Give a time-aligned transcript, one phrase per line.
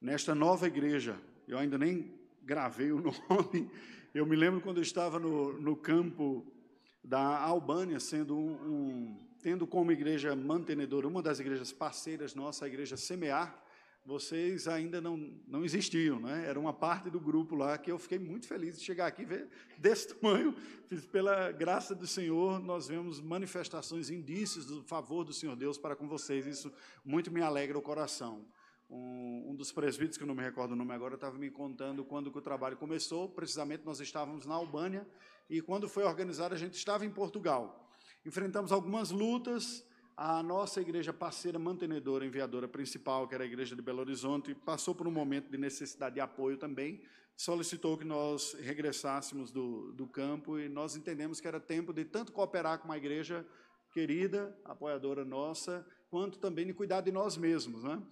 [0.00, 1.18] nesta nova igreja.
[1.46, 3.70] Eu ainda nem gravei o nome.
[4.14, 6.46] Eu me lembro quando eu estava no, no campo
[7.02, 12.68] da Albânia, sendo um, um, tendo como igreja mantenedora, uma das igrejas parceiras nossa, a
[12.68, 13.62] igreja Semear,
[14.04, 16.46] vocês ainda não, não existiam, né?
[16.46, 19.26] Era uma parte do grupo lá que eu fiquei muito feliz de chegar aqui e
[19.26, 20.54] ver desse tamanho.
[21.12, 26.08] Pela graça do Senhor, nós vemos manifestações, indícios do favor do Senhor Deus para com
[26.08, 26.46] vocês.
[26.46, 26.72] Isso
[27.04, 28.46] muito me alegra o coração.
[28.90, 32.04] Um, um dos presbíteros, que eu não me recordo o nome agora, estava me contando
[32.04, 33.28] quando o trabalho começou.
[33.28, 35.06] Precisamente, nós estávamos na Albânia
[35.50, 37.90] e quando foi organizado, a gente estava em Portugal.
[38.24, 39.84] Enfrentamos algumas lutas,
[40.16, 44.94] a nossa igreja parceira mantenedora, enviadora principal, que era a igreja de Belo Horizonte, passou
[44.94, 47.00] por um momento de necessidade de apoio também,
[47.36, 52.32] solicitou que nós regressássemos do, do campo e nós entendemos que era tempo de tanto
[52.32, 53.46] cooperar com uma igreja
[53.92, 57.84] querida, apoiadora nossa, quanto também de cuidar de nós mesmos.
[57.84, 58.02] Né?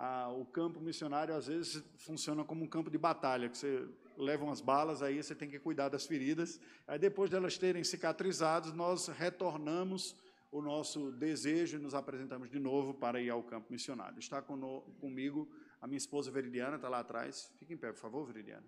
[0.00, 3.84] Ah, o campo missionário, às vezes, funciona como um campo de batalha, que você
[4.16, 6.60] leva umas balas, aí você tem que cuidar das feridas.
[6.86, 10.14] Aí, depois delas terem cicatrizado, nós retornamos
[10.52, 14.20] o nosso desejo e nos apresentamos de novo para ir ao campo missionário.
[14.20, 17.52] Está comigo a minha esposa Veridiana, está lá atrás.
[17.58, 18.66] Fique em pé, por favor, Veridiana.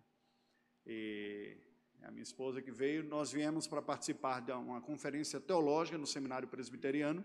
[0.84, 1.56] E
[2.02, 6.48] a minha esposa que veio, nós viemos para participar de uma conferência teológica no Seminário
[6.48, 7.24] Presbiteriano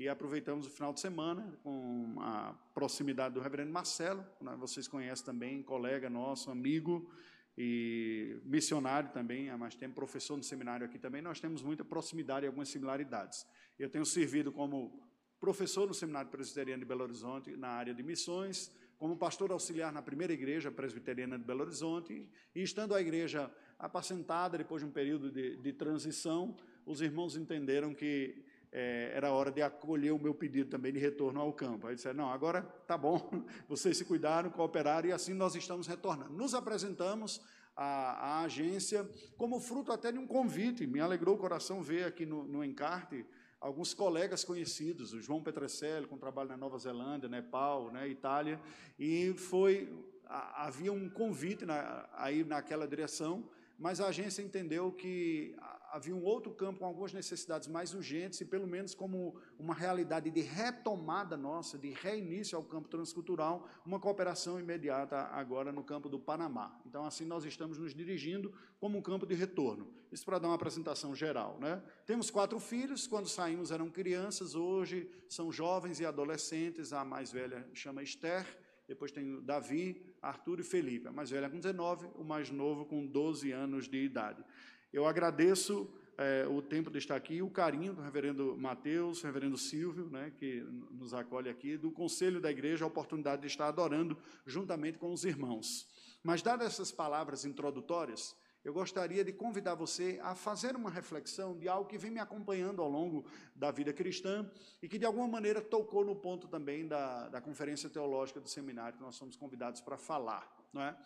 [0.00, 5.26] e aproveitamos o final de semana com a proximidade do reverendo Marcelo, né, vocês conhecem
[5.26, 7.12] também, colega nosso, amigo,
[7.58, 12.46] e missionário também, há mais tempo, professor no seminário aqui também, nós temos muita proximidade
[12.46, 13.46] e algumas similaridades.
[13.78, 15.06] Eu tenho servido como
[15.38, 20.00] professor no Seminário Presbiteriano de Belo Horizonte, na área de missões, como pastor auxiliar na
[20.00, 25.30] primeira igreja presbiteriana de Belo Horizonte, e estando a igreja apacentada, depois de um período
[25.30, 26.56] de, de transição,
[26.86, 31.40] os irmãos entenderam que é, era hora de acolher o meu pedido também de retorno
[31.40, 31.86] ao campo.
[31.86, 36.32] Aí disseram, não, agora tá bom, vocês se cuidaram, cooperaram, e assim nós estamos retornando.
[36.32, 37.40] Nos apresentamos
[37.76, 42.24] à, à agência como fruto até de um convite, me alegrou o coração ver aqui
[42.24, 43.26] no, no encarte
[43.60, 48.58] alguns colegas conhecidos, o João Petrecelli, com trabalho na Nova Zelândia, Nepal, né, Itália,
[48.98, 49.92] e foi
[50.30, 53.48] havia um convite na, aí naquela direção,
[53.80, 55.56] mas a agência entendeu que
[55.90, 60.30] havia um outro campo com algumas necessidades mais urgentes e pelo menos como uma realidade
[60.30, 66.20] de retomada nossa, de reinício ao campo transcultural, uma cooperação imediata agora no campo do
[66.20, 66.78] Panamá.
[66.84, 69.88] Então, assim, nós estamos nos dirigindo como um campo de retorno.
[70.12, 71.58] Isso para dar uma apresentação geral.
[71.58, 71.82] Né?
[72.04, 77.66] Temos quatro filhos, quando saímos eram crianças, hoje são jovens e adolescentes, a mais velha
[77.72, 78.46] chama Esther,
[78.90, 81.06] depois tem Davi, Arthur e Felipe.
[81.06, 84.44] A mais velha com 19, o mais novo com 12 anos de idade.
[84.92, 90.10] Eu agradeço é, o tempo de estar aqui, o carinho do reverendo Mateus, reverendo Silvio,
[90.10, 94.98] né, que nos acolhe aqui, do conselho da igreja, a oportunidade de estar adorando juntamente
[94.98, 95.86] com os irmãos.
[96.20, 98.34] Mas, dadas essas palavras introdutórias,
[98.64, 102.82] eu gostaria de convidar você a fazer uma reflexão de algo que vem me acompanhando
[102.82, 104.50] ao longo da vida cristã
[104.82, 108.98] e que, de alguma maneira, tocou no ponto também da, da conferência teológica do seminário
[108.98, 110.46] que nós somos convidados para falar.
[110.72, 110.96] Não é?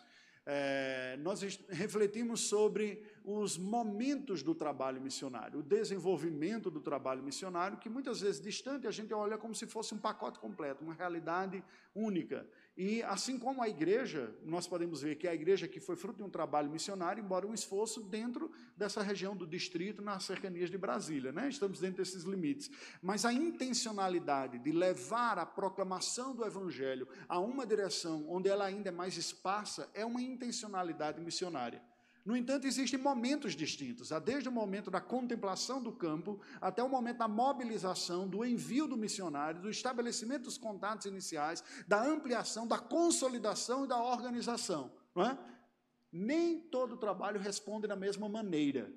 [0.47, 7.89] É, nós refletimos sobre os momentos do trabalho missionário, o desenvolvimento do trabalho missionário, que
[7.89, 11.63] muitas vezes distante a gente olha como se fosse um pacote completo, uma realidade
[11.95, 12.47] única.
[12.77, 16.23] E assim como a igreja, nós podemos ver que a igreja que foi fruto de
[16.23, 21.31] um trabalho missionário, embora um esforço dentro dessa região do distrito, nas cercanias de Brasília,
[21.31, 21.47] né?
[21.47, 22.69] estamos dentro desses limites.
[23.01, 28.89] Mas a intencionalidade de levar a proclamação do evangelho a uma direção onde ela ainda
[28.89, 31.81] é mais esparsa é uma intencionalidade missionária.
[32.25, 37.19] No entanto, existem momentos distintos, desde o momento da contemplação do campo até o momento
[37.19, 43.85] da mobilização, do envio do missionário, do estabelecimento dos contatos iniciais, da ampliação, da consolidação
[43.85, 44.91] e da organização.
[45.15, 45.37] É?
[46.11, 48.91] Nem todo trabalho responde da mesma maneira,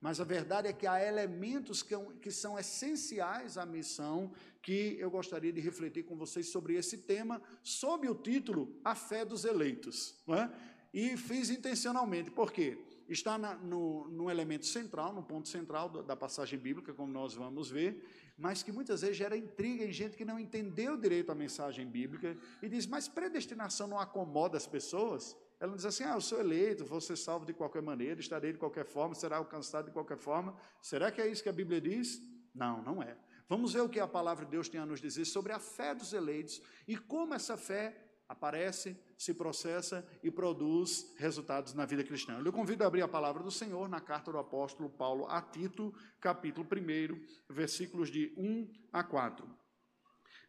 [0.00, 5.10] mas a verdade é que há elementos que, que são essenciais à missão que eu
[5.10, 10.22] gostaria de refletir com vocês sobre esse tema, sob o título A Fé dos Eleitos.
[10.24, 10.77] Não é?
[10.92, 12.78] E fiz intencionalmente, por quê?
[13.08, 17.34] Está na, no, no elemento central, no ponto central da, da passagem bíblica, como nós
[17.34, 18.04] vamos ver,
[18.36, 22.36] mas que muitas vezes gera intriga em gente que não entendeu direito a mensagem bíblica
[22.62, 25.36] e diz, mas predestinação não acomoda as pessoas?
[25.60, 28.58] Ela diz assim: Ah, eu sou eleito, vou ser salvo de qualquer maneira, estarei de
[28.58, 30.54] qualquer forma, será alcançado de qualquer forma.
[30.80, 32.22] Será que é isso que a Bíblia diz?
[32.54, 33.16] Não, não é.
[33.48, 35.94] Vamos ver o que a palavra de Deus tem a nos dizer sobre a fé
[35.94, 37.96] dos eleitos e como essa fé
[38.28, 42.34] aparece, se processa e produz resultados na vida cristã.
[42.34, 45.40] Eu lhe convido a abrir a palavra do Senhor na carta do apóstolo Paulo a
[45.40, 49.48] Tito, capítulo 1, versículos de 1 a 4.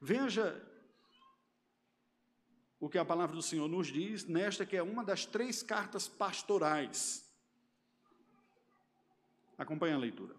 [0.01, 0.61] Veja
[2.79, 6.07] o que a palavra do Senhor nos diz, nesta que é uma das três cartas
[6.07, 7.25] pastorais.
[9.57, 10.35] Acompanhe a leitura.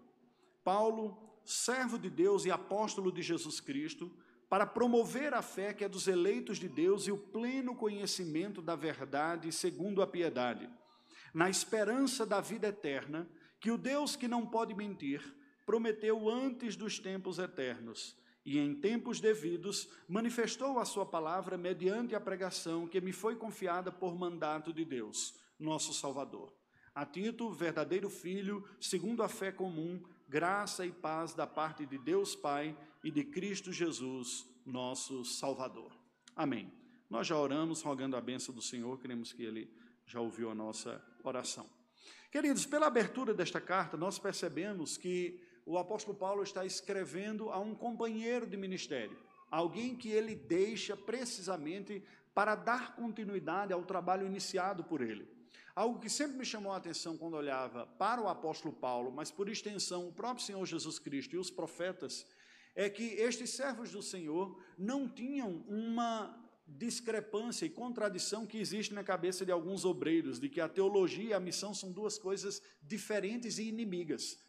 [0.63, 4.11] Paulo, servo de Deus e apóstolo de Jesus Cristo,
[4.51, 8.75] para promover a fé que é dos eleitos de Deus e o pleno conhecimento da
[8.75, 10.69] verdade segundo a piedade,
[11.33, 13.29] na esperança da vida eterna,
[13.61, 15.23] que o Deus que não pode mentir,
[15.65, 22.19] prometeu antes dos tempos eternos e em tempos devidos manifestou a sua palavra mediante a
[22.19, 26.53] pregação que me foi confiada por mandato de Deus, nosso Salvador.
[26.93, 32.35] A Tito, verdadeiro filho, segundo a fé comum, graça e paz da parte de Deus
[32.35, 35.91] Pai e de Cristo Jesus, nosso Salvador.
[36.35, 36.71] Amém.
[37.09, 39.69] Nós já oramos rogando a bênção do Senhor, queremos que Ele
[40.05, 41.69] já ouviu a nossa oração.
[42.31, 47.75] Queridos, pela abertura desta carta, nós percebemos que o apóstolo Paulo está escrevendo a um
[47.75, 49.17] companheiro de ministério,
[49.49, 52.03] alguém que ele deixa precisamente
[52.33, 55.27] para dar continuidade ao trabalho iniciado por ele.
[55.75, 59.49] Algo que sempre me chamou a atenção quando olhava para o apóstolo Paulo, mas por
[59.49, 62.25] extensão o próprio Senhor Jesus Cristo e os profetas,
[62.75, 66.37] é que estes servos do Senhor não tinham uma
[66.67, 71.33] discrepância e contradição que existe na cabeça de alguns obreiros, de que a teologia e
[71.33, 74.39] a missão são duas coisas diferentes e inimigas.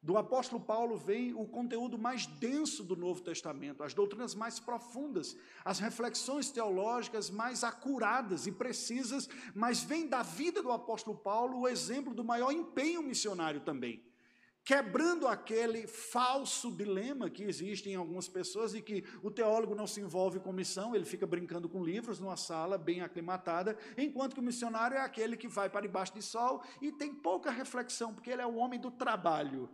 [0.00, 5.36] Do apóstolo Paulo vem o conteúdo mais denso do Novo Testamento, as doutrinas mais profundas,
[5.64, 11.68] as reflexões teológicas mais acuradas e precisas, mas vem da vida do apóstolo Paulo o
[11.68, 14.07] exemplo do maior empenho missionário também.
[14.68, 19.98] Quebrando aquele falso dilema que existe em algumas pessoas de que o teólogo não se
[19.98, 24.42] envolve com missão, ele fica brincando com livros numa sala bem aclimatada, enquanto que o
[24.42, 28.42] missionário é aquele que vai para debaixo de sol e tem pouca reflexão, porque ele
[28.42, 29.70] é o homem do trabalho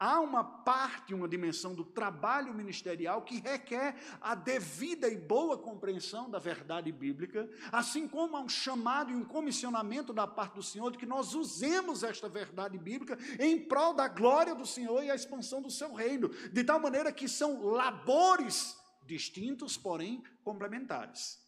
[0.00, 6.30] há uma parte, uma dimensão do trabalho ministerial que requer a devida e boa compreensão
[6.30, 10.90] da verdade bíblica, assim como há um chamado e um comissionamento da parte do Senhor
[10.90, 15.14] de que nós usemos esta verdade bíblica em prol da glória do Senhor e a
[15.14, 21.39] expansão do seu reino, de tal maneira que são labores distintos, porém complementares.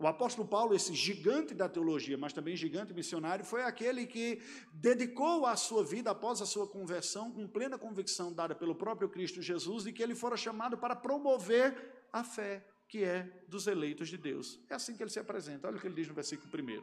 [0.00, 4.40] O apóstolo Paulo, esse gigante da teologia, mas também gigante missionário, foi aquele que
[4.72, 9.42] dedicou a sua vida após a sua conversão, com plena convicção dada pelo próprio Cristo
[9.42, 14.16] Jesus, de que ele fora chamado para promover a fé que é dos eleitos de
[14.16, 14.58] Deus.
[14.70, 15.68] É assim que ele se apresenta.
[15.68, 16.82] Olha o que ele diz no versículo 1.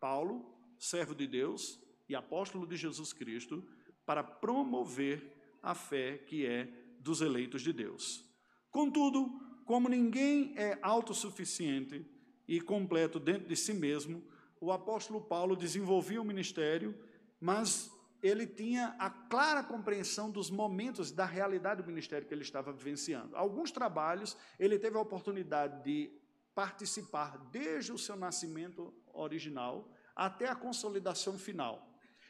[0.00, 0.44] Paulo,
[0.80, 1.78] servo de Deus
[2.08, 3.64] e apóstolo de Jesus Cristo,
[4.04, 5.32] para promover
[5.62, 6.66] a fé que é
[6.98, 8.24] dos eleitos de Deus.
[8.68, 9.30] Contudo,
[9.64, 12.17] como ninguém é autossuficiente,
[12.48, 14.24] e completo dentro de si mesmo,
[14.58, 16.98] o apóstolo Paulo desenvolvia o ministério,
[17.38, 17.92] mas
[18.22, 23.36] ele tinha a clara compreensão dos momentos da realidade do ministério que ele estava vivenciando.
[23.36, 26.10] Alguns trabalhos ele teve a oportunidade de
[26.54, 31.87] participar desde o seu nascimento original até a consolidação final.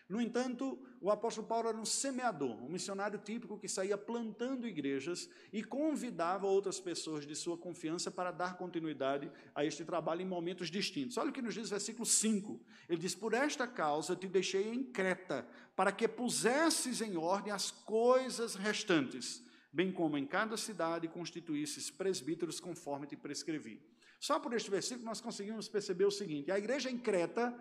[0.08, 5.28] No entanto, o apóstolo Paulo era um semeador, um missionário típico que saía plantando igrejas
[5.52, 10.70] e convidava outras pessoas de sua confiança para dar continuidade a este trabalho em momentos
[10.70, 11.18] distintos.
[11.18, 12.58] Olha o que nos diz o versículo 5.
[12.88, 15.46] Ele diz: Por esta causa te deixei em Creta,
[15.76, 22.60] para que pusesses em ordem as coisas restantes, bem como em cada cidade constituísses presbíteros
[22.60, 23.78] conforme te prescrevi.
[24.18, 27.54] Só por este versículo nós conseguimos perceber o seguinte: a igreja em Creta,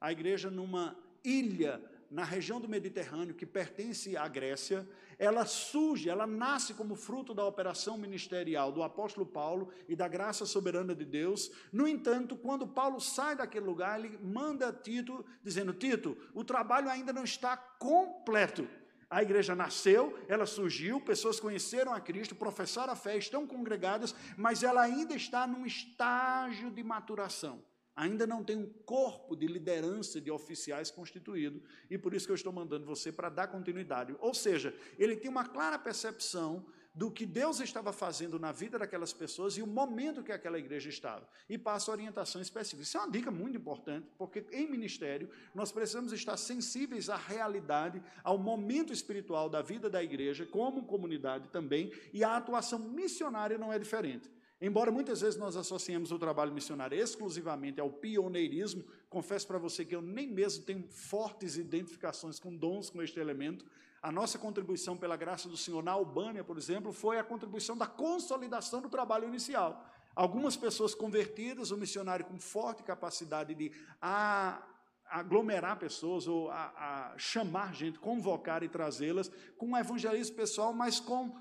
[0.00, 1.82] a igreja numa ilha
[2.14, 4.88] na região do Mediterrâneo que pertence à Grécia,
[5.18, 10.46] ela surge, ela nasce como fruto da operação ministerial do apóstolo Paulo e da graça
[10.46, 11.50] soberana de Deus.
[11.72, 17.12] No entanto, quando Paulo sai daquele lugar, ele manda Tito dizendo: Tito, o trabalho ainda
[17.12, 18.68] não está completo.
[19.10, 24.62] A igreja nasceu, ela surgiu, pessoas conheceram a Cristo, professaram a fé, estão congregadas, mas
[24.62, 27.60] ela ainda está num estágio de maturação
[27.96, 32.36] ainda não tem um corpo de liderança de oficiais constituído, e por isso que eu
[32.36, 34.14] estou mandando você para dar continuidade.
[34.20, 39.12] Ou seja, ele tem uma clara percepção do que Deus estava fazendo na vida daquelas
[39.12, 42.82] pessoas e o momento que aquela igreja estava, e passa orientação específica.
[42.82, 48.00] Isso é uma dica muito importante, porque em ministério nós precisamos estar sensíveis à realidade,
[48.22, 53.72] ao momento espiritual da vida da igreja, como comunidade também, e a atuação missionária não
[53.72, 54.30] é diferente.
[54.66, 59.94] Embora muitas vezes nós associemos o trabalho missionário exclusivamente ao pioneirismo, confesso para você que
[59.94, 63.62] eu nem mesmo tenho fortes identificações com dons com este elemento.
[64.00, 67.86] A nossa contribuição pela graça do Senhor na Albânia, por exemplo, foi a contribuição da
[67.86, 69.84] consolidação do trabalho inicial.
[70.16, 74.66] Algumas pessoas convertidas, o missionário com forte capacidade de a,
[75.10, 80.98] aglomerar pessoas ou a, a chamar gente, convocar e trazê-las, com um evangelismo pessoal, mas
[80.98, 81.36] com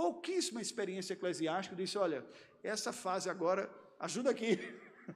[0.00, 2.24] pouquíssima experiência eclesiástica, disse: olha,
[2.62, 4.58] essa fase agora ajuda aqui.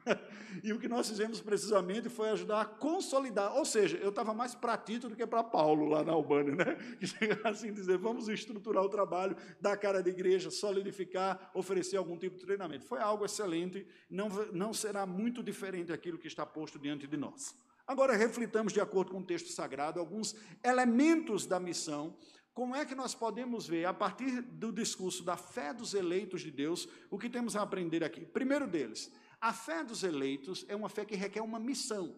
[0.62, 3.56] e o que nós fizemos precisamente foi ajudar a consolidar.
[3.56, 6.76] Ou seja, eu estava mais para Tito do que para Paulo lá na Albânia, né?
[7.00, 12.18] Que chegar assim dizer, vamos estruturar o trabalho, dar cara de igreja, solidificar, oferecer algum
[12.18, 12.84] tipo de treinamento.
[12.84, 17.54] Foi algo excelente, não, não será muito diferente daquilo que está posto diante de nós.
[17.86, 22.14] Agora, reflitamos, de acordo com o texto sagrado, alguns elementos da missão
[22.54, 26.52] como é que nós podemos ver, a partir do discurso da fé dos eleitos de
[26.52, 28.24] Deus, o que temos a aprender aqui?
[28.24, 32.16] Primeiro deles, a fé dos eleitos é uma fé que requer uma missão.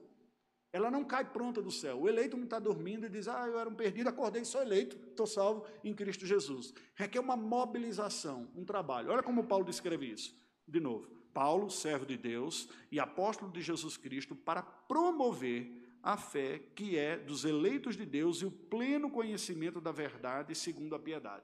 [0.71, 2.02] Ela não cai pronta do céu.
[2.02, 4.95] O eleito não está dormindo e diz: Ah, eu era um perdido, acordei, sou eleito,
[5.09, 6.75] estou salvo em Cristo Jesus.
[6.95, 9.11] Requer uma mobilização, um trabalho.
[9.11, 10.37] Olha como Paulo descreve isso.
[10.69, 16.61] De novo, Paulo, servo de Deus e apóstolo de Jesus Cristo, para promover a fé
[16.77, 21.43] que é dos eleitos de Deus e o pleno conhecimento da verdade segundo a piedade.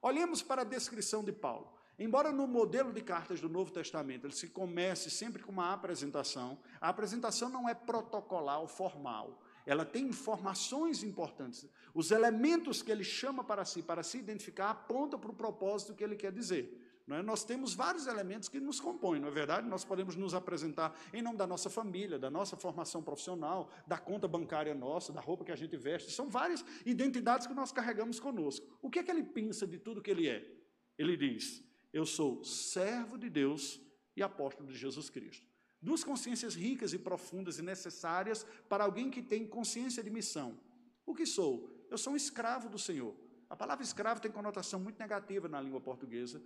[0.00, 1.74] Olhemos para a descrição de Paulo.
[1.98, 6.60] Embora no modelo de cartas do Novo Testamento ele se comece sempre com uma apresentação,
[6.80, 9.42] a apresentação não é protocolar ou formal.
[9.66, 11.68] Ela tem informações importantes.
[11.92, 16.04] Os elementos que ele chama para si, para se identificar, apontam para o propósito que
[16.04, 16.83] ele quer dizer.
[17.10, 17.22] É?
[17.22, 19.68] Nós temos vários elementos que nos compõem, não é verdade?
[19.68, 24.26] Nós podemos nos apresentar em nome da nossa família, da nossa formação profissional, da conta
[24.26, 26.10] bancária nossa, da roupa que a gente veste.
[26.10, 28.66] São várias identidades que nós carregamos conosco.
[28.80, 30.50] O que é que ele pensa de tudo que ele é?
[30.96, 33.80] Ele diz: eu sou servo de Deus
[34.16, 35.46] e apóstolo de Jesus Cristo.
[35.80, 40.58] Duas consciências ricas e profundas e necessárias para alguém que tem consciência de missão.
[41.06, 41.70] O que sou?
[41.88, 43.14] Eu sou um escravo do Senhor.
[43.48, 46.42] A palavra escravo tem conotação muito negativa na língua portuguesa,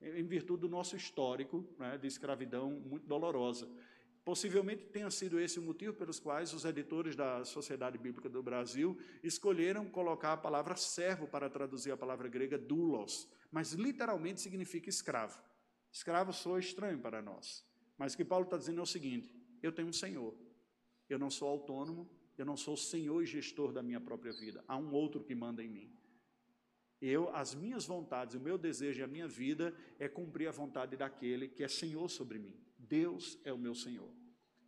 [0.00, 3.68] em virtude do nosso histórico né, de escravidão muito dolorosa.
[4.24, 8.98] Possivelmente tenha sido esse o motivo pelos quais os editores da Sociedade Bíblica do Brasil
[9.22, 15.40] escolheram colocar a palavra servo para traduzir a palavra grega doulos, mas literalmente significa escravo.
[15.90, 17.64] Escravo soa estranho para nós.
[17.96, 20.34] Mas o que Paulo está dizendo é o seguinte: eu tenho um Senhor.
[21.08, 24.64] Eu não sou autônomo, eu não sou senhor e gestor da minha própria vida.
[24.68, 25.92] Há um outro que manda em mim.
[27.00, 30.96] Eu, as minhas vontades, o meu desejo e a minha vida é cumprir a vontade
[30.96, 32.54] daquele que é Senhor sobre mim.
[32.78, 34.10] Deus é o meu Senhor.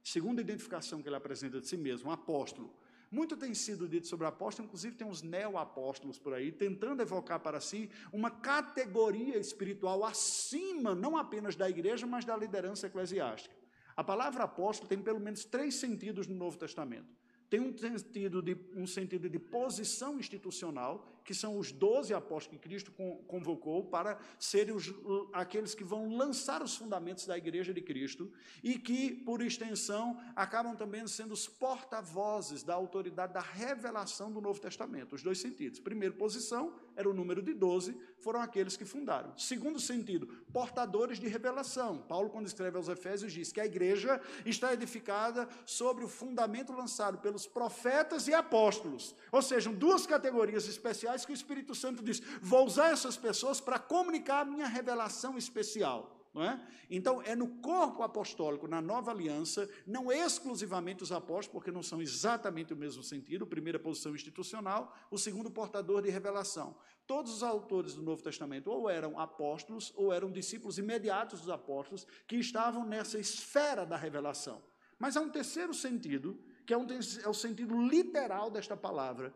[0.02, 2.74] Segunda identificação que ele apresenta de si mesmo, um apóstolo.
[3.10, 7.60] Muito tem sido dito sobre apóstolo, inclusive tem uns neo-apóstolos por aí, tentando evocar para
[7.60, 13.54] si uma categoria espiritual acima, não apenas da igreja, mas da liderança eclesiástica.
[13.94, 17.14] A palavra apóstolo tem pelo menos três sentidos no Novo Testamento
[17.52, 22.68] tem um sentido de, um sentido de posição institucional, que são os doze apóstolos que
[22.68, 22.92] Cristo
[23.26, 24.92] convocou para serem os,
[25.32, 30.74] aqueles que vão lançar os fundamentos da igreja de Cristo e que, por extensão, acabam
[30.74, 35.14] também sendo os porta-vozes da autoridade da revelação do Novo Testamento.
[35.14, 35.80] Os dois sentidos.
[35.80, 39.36] Primeiro, posição, era o número de doze, foram aqueles que fundaram.
[39.36, 41.98] Segundo sentido, portadores de revelação.
[41.98, 47.18] Paulo, quando escreve aos Efésios, diz que a igreja está edificada sobre o fundamento lançado
[47.18, 49.14] pelos profetas e apóstolos.
[49.30, 53.78] Ou seja, duas categorias especiais que o Espírito Santo diz: vou usar essas pessoas para
[53.78, 56.18] comunicar a minha revelação especial.
[56.34, 56.58] É?
[56.88, 62.00] Então, é no corpo apostólico, na nova aliança, não exclusivamente os apóstolos, porque não são
[62.00, 66.74] exatamente o mesmo sentido, primeira posição institucional, o segundo portador de revelação.
[67.06, 72.06] Todos os autores do Novo Testamento ou eram apóstolos ou eram discípulos imediatos dos apóstolos
[72.26, 74.62] que estavam nessa esfera da revelação.
[74.98, 76.86] Mas há um terceiro sentido, que é, um,
[77.22, 79.34] é o sentido literal desta palavra,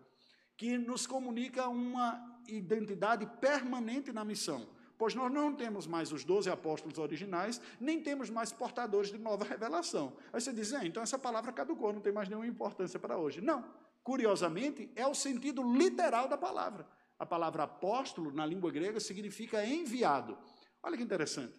[0.56, 4.66] que nos comunica uma identidade permanente na missão
[4.98, 9.44] pois nós não temos mais os doze apóstolos originais, nem temos mais portadores de nova
[9.44, 10.16] revelação.
[10.32, 13.40] Aí você diz, ah, então essa palavra caducou, não tem mais nenhuma importância para hoje.
[13.40, 13.64] Não.
[14.02, 16.86] Curiosamente, é o sentido literal da palavra.
[17.18, 20.38] A palavra apóstolo, na língua grega, significa enviado.
[20.82, 21.52] Olha que interessante.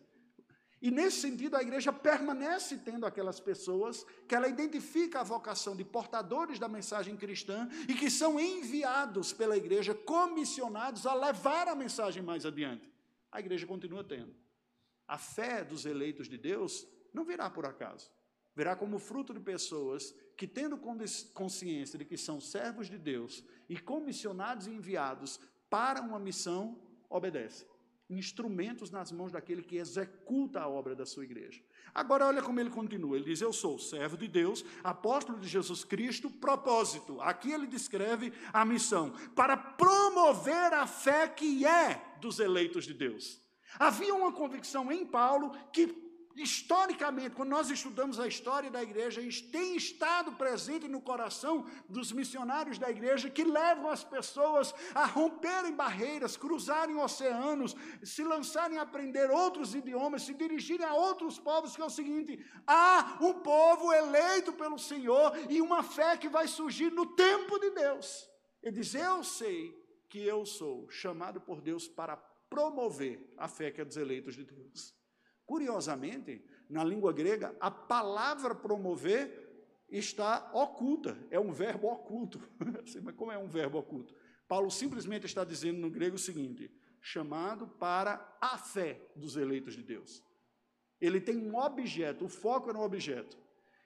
[0.81, 5.83] E nesse sentido, a igreja permanece tendo aquelas pessoas que ela identifica a vocação de
[5.83, 12.21] portadores da mensagem cristã e que são enviados pela igreja, comissionados a levar a mensagem
[12.21, 12.97] mais adiante
[13.31, 14.33] a igreja continua tendo.
[15.07, 18.11] A fé dos eleitos de Deus não virá por acaso.
[18.55, 20.77] Virá como fruto de pessoas que, tendo
[21.33, 26.79] consciência de que são servos de Deus e comissionados e enviados para uma missão,
[27.09, 27.67] obedecem.
[28.09, 31.61] Instrumentos nas mãos daquele que executa a obra da sua igreja.
[31.93, 33.17] Agora, olha como ele continua.
[33.17, 37.19] Ele diz: Eu sou servo de Deus, apóstolo de Jesus Cristo, propósito.
[37.19, 43.41] Aqui ele descreve a missão para promover a fé que é dos eleitos de Deus.
[43.77, 46.06] Havia uma convicção em Paulo que
[46.37, 52.77] historicamente, quando nós estudamos a história da igreja, tem estado presente no coração dos missionários
[52.77, 59.31] da igreja que levam as pessoas a romperem barreiras, cruzarem oceanos, se lançarem a aprender
[59.31, 64.53] outros idiomas, se dirigirem a outros povos, que é o seguinte: há um povo eleito
[64.53, 68.29] pelo Senhor e uma fé que vai surgir no tempo de Deus.
[68.61, 69.75] Ele diz: Eu sei
[70.09, 72.15] que eu sou chamado por Deus para
[72.49, 74.96] promover a fé que é dos eleitos de Deus.
[75.47, 79.47] Curiosamente, na língua grega, a palavra promover
[79.89, 82.41] está oculta, é um verbo oculto.
[83.01, 84.13] Mas como é um verbo oculto?
[84.45, 89.83] Paulo simplesmente está dizendo no grego o seguinte: chamado para a fé dos eleitos de
[89.83, 90.21] Deus.
[90.99, 93.37] Ele tem um objeto, o foco é no objeto.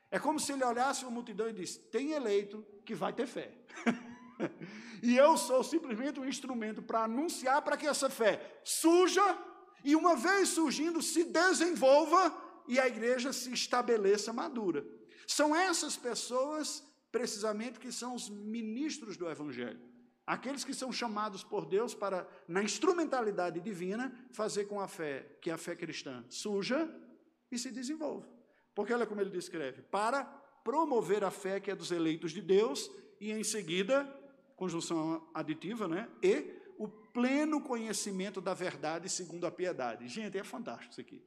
[0.09, 3.53] É como se ele olhasse uma multidão e disse: tem eleito que vai ter fé.
[5.03, 9.21] e eu sou simplesmente um instrumento para anunciar para que essa fé surja
[9.83, 12.35] e uma vez surgindo, se desenvolva
[12.67, 14.85] e a igreja se estabeleça madura.
[15.27, 19.79] São essas pessoas, precisamente, que são os ministros do Evangelho.
[20.25, 25.49] Aqueles que são chamados por Deus para, na instrumentalidade divina, fazer com a fé, que
[25.49, 26.89] a fé cristã surja
[27.51, 28.27] e se desenvolva.
[28.73, 30.23] Porque olha como ele descreve: para
[30.63, 34.05] promover a fé que é dos eleitos de Deus, e em seguida,
[34.55, 36.07] conjunção aditiva, né?
[36.21, 36.60] E
[37.13, 40.07] pleno conhecimento da verdade segundo a piedade.
[40.07, 41.25] Gente, é fantástico isso aqui.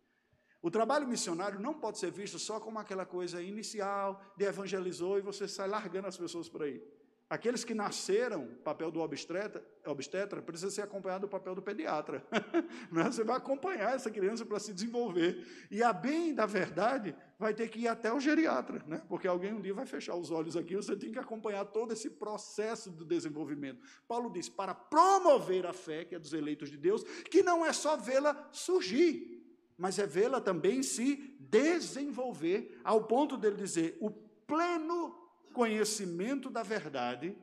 [0.63, 5.21] O trabalho missionário não pode ser visto só como aquela coisa inicial, de evangelizou e
[5.21, 6.83] você sai largando as pessoas por aí.
[7.29, 12.25] Aqueles que nasceram, papel do obstetra, obstetra precisa ser acompanhado do papel do pediatra.
[12.93, 13.05] Né?
[13.05, 15.45] Você vai acompanhar essa criança para se desenvolver.
[15.71, 17.15] E a bem da verdade,
[17.45, 19.03] vai ter que ir até o geriatra, né?
[19.07, 22.09] porque alguém um dia vai fechar os olhos aqui, você tem que acompanhar todo esse
[22.09, 23.83] processo do desenvolvimento.
[24.09, 27.71] Paulo diz: para promover a fé, que é dos eleitos de Deus, que não é
[27.71, 29.45] só vê-la surgir,
[29.77, 35.15] mas é vê-la também se desenvolver, ao ponto dele dizer: o pleno
[35.53, 37.37] conhecimento da verdade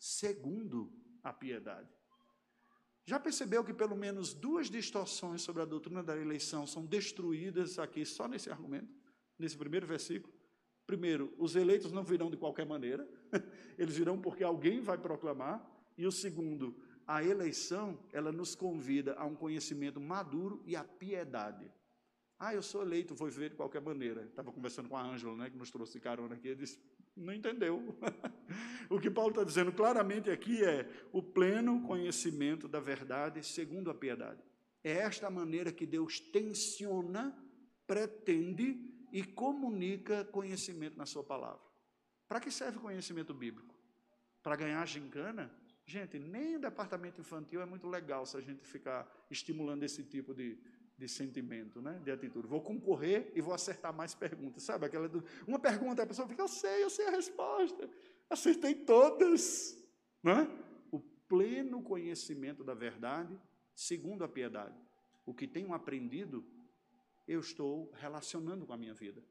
[0.00, 0.92] segundo
[1.22, 1.88] a piedade.
[3.06, 8.04] Já percebeu que pelo menos duas distorções sobre a doutrina da eleição são destruídas aqui
[8.04, 9.03] só nesse argumento,
[9.38, 10.32] nesse primeiro versículo?
[10.86, 13.08] Primeiro, os eleitos não virão de qualquer maneira,
[13.78, 15.70] eles virão porque alguém vai proclamar.
[15.96, 21.70] E o segundo, a eleição, ela nos convida a um conhecimento maduro e a piedade.
[22.38, 24.24] Ah, eu sou eleito, vou viver de qualquer maneira.
[24.24, 26.78] Estava conversando com a Ângela, né, que nos trouxe carona aqui, ele disse,
[27.16, 27.96] não entendeu.
[28.90, 33.94] o que Paulo está dizendo claramente aqui é o pleno conhecimento da verdade segundo a
[33.94, 34.42] piedade.
[34.82, 37.34] É esta maneira que Deus tensiona,
[37.86, 41.62] pretende e comunica conhecimento na sua palavra.
[42.26, 43.72] Para que serve conhecimento bíblico?
[44.42, 45.54] Para ganhar gincana?
[45.86, 50.34] Gente, nem o departamento infantil é muito legal se a gente ficar estimulando esse tipo
[50.34, 50.58] de,
[50.98, 52.00] de sentimento, né?
[52.02, 52.48] de atitude.
[52.48, 54.64] Vou concorrer e vou acertar mais perguntas.
[54.64, 57.88] Sabe aquela do, uma pergunta, a pessoa fica, eu sei, eu sei a resposta.
[58.28, 59.80] Acertei todas.
[60.24, 60.50] Né?
[60.90, 63.38] O pleno conhecimento da verdade,
[63.76, 64.74] segundo a piedade.
[65.24, 66.44] O que tenho aprendido,
[67.26, 69.22] eu estou relacionando com a minha vida.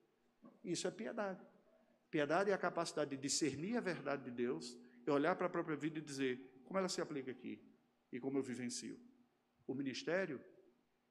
[0.64, 1.46] Isso é piedade.
[2.10, 5.76] Piedade é a capacidade de discernir a verdade de Deus e olhar para a própria
[5.76, 7.62] vida e dizer como ela se aplica aqui
[8.12, 9.00] e como eu vivencio.
[9.68, 10.40] O ministério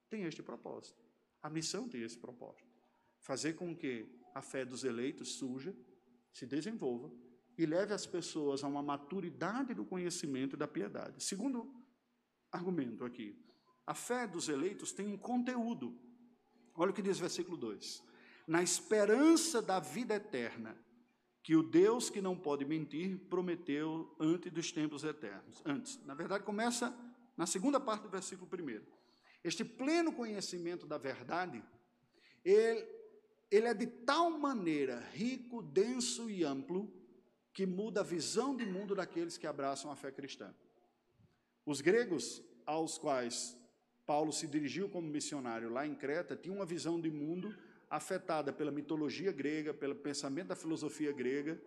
[0.08, 1.02] tem este propósito.
[1.42, 2.68] A missão tem esse propósito.
[3.18, 5.74] Fazer com que a fé dos eleitos surja,
[6.32, 7.12] se desenvolva
[7.58, 11.22] e leve as pessoas a uma maturidade do conhecimento e da piedade.
[11.22, 11.74] Segundo
[12.50, 13.38] argumento aqui,
[13.86, 15.98] a fé dos eleitos tem um conteúdo.
[16.74, 18.02] Olha o que diz o versículo 2:
[18.46, 20.76] Na esperança da vida eterna,
[21.42, 25.60] que o Deus que não pode mentir prometeu antes dos tempos eternos.
[25.64, 26.94] Antes, na verdade, começa
[27.36, 28.80] na segunda parte do versículo 1.
[29.42, 31.62] Este pleno conhecimento da verdade,
[32.44, 32.86] ele,
[33.50, 36.92] ele é de tal maneira rico, denso e amplo,
[37.52, 40.54] que muda a visão de mundo daqueles que abraçam a fé cristã.
[41.66, 43.58] Os gregos, aos quais
[44.06, 47.54] Paulo se dirigiu como missionário lá em Creta, tinham uma visão de mundo
[47.88, 51.60] afetada pela mitologia grega, pelo pensamento da filosofia grega.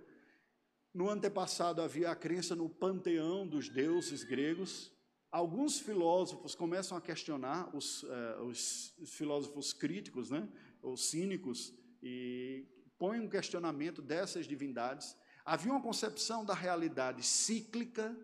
[0.94, 4.92] No antepassado havia a crença no panteão dos deuses gregos,
[5.32, 10.48] alguns filósofos começam a questionar, os, uh, os filósofos críticos, né,
[10.82, 12.66] os cínicos, e
[12.98, 15.16] põem um questionamento dessas divindades.
[15.44, 18.16] Havia uma concepção da realidade cíclica,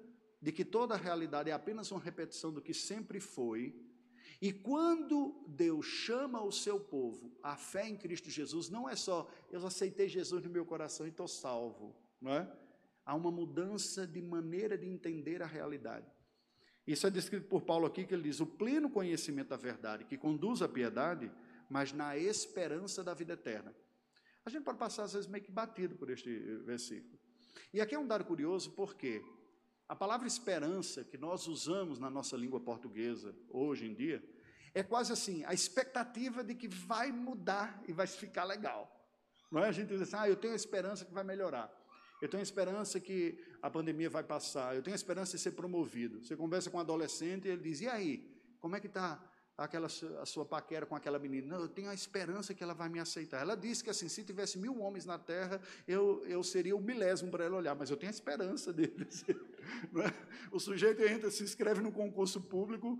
[0.41, 3.75] de que toda a realidade é apenas uma repetição do que sempre foi.
[4.41, 9.29] E quando Deus chama o seu povo à fé em Cristo Jesus, não é só
[9.51, 12.51] eu aceitei Jesus no meu coração e estou salvo, não é?
[13.05, 16.07] Há uma mudança de maneira de entender a realidade.
[16.87, 20.17] Isso é descrito por Paulo aqui, que ele diz: o pleno conhecimento da verdade que
[20.17, 21.31] conduz à piedade
[21.71, 23.73] mas na esperança da vida eterna.
[24.43, 26.29] A gente pode passar, às vezes, meio que batido por este
[26.65, 27.17] versículo.
[27.73, 29.23] E aqui é um dado curioso, porque
[29.91, 34.23] a palavra esperança, que nós usamos na nossa língua portuguesa hoje em dia,
[34.73, 38.89] é quase assim, a expectativa de que vai mudar e vai ficar legal.
[39.51, 39.67] Não é?
[39.67, 41.69] A gente diz assim, ah, eu tenho a esperança que vai melhorar.
[42.21, 44.73] Eu tenho a esperança que a pandemia vai passar.
[44.73, 46.23] Eu tenho a esperança de ser promovido.
[46.23, 49.21] Você conversa com um adolescente e ele diz, e aí, como é que está
[49.63, 51.55] aquela a sua paquera com aquela menina.
[51.55, 53.41] Não, eu tenho a esperança que ela vai me aceitar.
[53.41, 57.31] Ela disse que assim, se tivesse mil homens na terra, eu, eu seria o milésimo
[57.31, 59.07] para ela olhar, mas eu tenho a esperança dele.
[59.95, 60.11] É?
[60.51, 62.99] O sujeito entra, se inscreve no concurso público,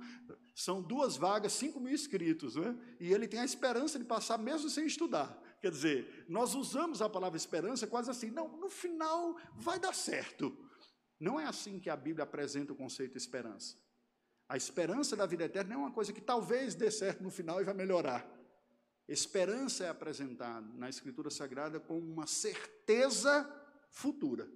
[0.56, 2.76] são duas vagas, cinco mil inscritos, é?
[3.00, 5.42] e ele tem a esperança de passar mesmo sem estudar.
[5.60, 10.56] Quer dizer, nós usamos a palavra esperança quase assim, não, no final vai dar certo.
[11.20, 13.76] Não é assim que a Bíblia apresenta o conceito de esperança.
[14.52, 17.64] A esperança da vida eterna é uma coisa que talvez dê certo no final e
[17.64, 18.30] vai melhorar.
[19.08, 23.50] Esperança é apresentada na Escritura Sagrada como uma certeza
[23.90, 24.52] futura.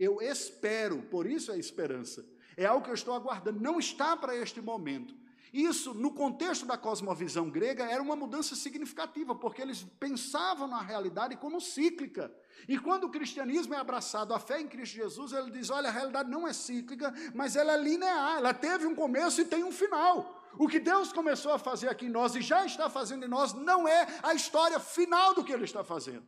[0.00, 2.24] Eu espero, por isso é esperança.
[2.56, 5.14] É algo que eu estou aguardando, não está para este momento.
[5.52, 11.36] Isso, no contexto da cosmovisão grega, era uma mudança significativa, porque eles pensavam na realidade
[11.36, 12.34] como cíclica.
[12.68, 15.92] E quando o cristianismo é abraçado à fé em Cristo Jesus, ele diz: olha, a
[15.92, 19.72] realidade não é cíclica, mas ela é linear, ela teve um começo e tem um
[19.72, 20.44] final.
[20.58, 23.52] O que Deus começou a fazer aqui em nós e já está fazendo em nós
[23.52, 26.26] não é a história final do que Ele está fazendo.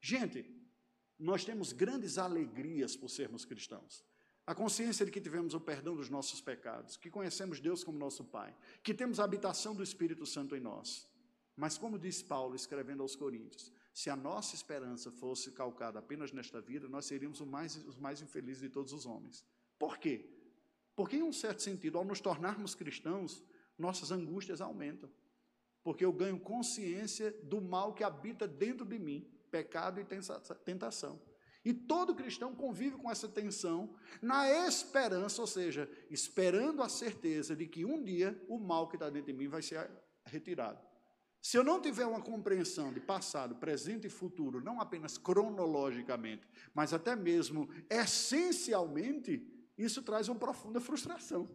[0.00, 0.46] Gente,
[1.18, 4.04] nós temos grandes alegrias por sermos cristãos.
[4.46, 8.24] A consciência de que tivemos o perdão dos nossos pecados, que conhecemos Deus como nosso
[8.24, 11.08] Pai, que temos a habitação do Espírito Santo em nós.
[11.56, 16.60] Mas, como diz Paulo escrevendo aos Coríntios, se a nossa esperança fosse calcada apenas nesta
[16.60, 19.44] vida, nós seríamos os mais, os mais infelizes de todos os homens.
[19.78, 20.28] Por quê?
[20.94, 23.42] Porque, em um certo sentido, ao nos tornarmos cristãos,
[23.78, 25.08] nossas angústias aumentam.
[25.82, 30.04] Porque eu ganho consciência do mal que habita dentro de mim, pecado e
[30.64, 31.20] tentação.
[31.64, 37.66] E todo cristão convive com essa tensão na esperança, ou seja, esperando a certeza de
[37.66, 39.90] que um dia o mal que está dentro de mim vai ser
[40.26, 40.78] retirado.
[41.40, 46.94] Se eu não tiver uma compreensão de passado, presente e futuro, não apenas cronologicamente, mas
[46.94, 49.46] até mesmo essencialmente,
[49.76, 51.48] isso traz uma profunda frustração.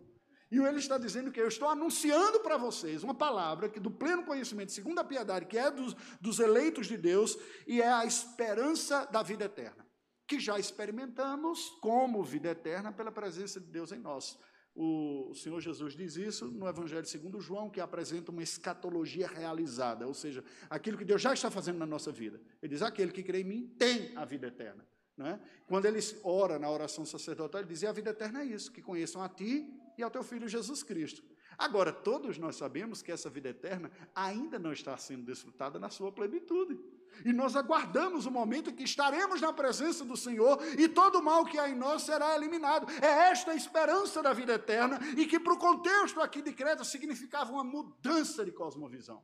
[0.52, 4.24] E ele está dizendo que eu estou anunciando para vocês uma palavra que do pleno
[4.24, 9.06] conhecimento, segundo a piedade, que é dos, dos eleitos de Deus, e é a esperança
[9.06, 9.86] da vida eterna,
[10.30, 14.38] que já experimentamos como vida eterna pela presença de Deus em nós.
[14.76, 20.14] O Senhor Jesus diz isso no Evangelho segundo João, que apresenta uma escatologia realizada, ou
[20.14, 22.40] seja, aquilo que Deus já está fazendo na nossa vida.
[22.62, 24.88] Ele diz: aquele que crê em mim tem a vida eterna.
[25.20, 25.38] É?
[25.68, 29.24] Quando ele ora na oração sacerdotal, ele dizia: a vida eterna é isso, que conheçam
[29.24, 31.24] a ti e ao teu filho Jesus Cristo.
[31.60, 36.10] Agora, todos nós sabemos que essa vida eterna ainda não está sendo desfrutada na sua
[36.10, 36.80] plenitude.
[37.26, 41.22] E nós aguardamos o momento em que estaremos na presença do Senhor e todo o
[41.22, 42.90] mal que há em nós será eliminado.
[43.04, 46.86] É esta a esperança da vida eterna e que, para o contexto aqui de Creta,
[46.86, 49.22] significava uma mudança de cosmovisão.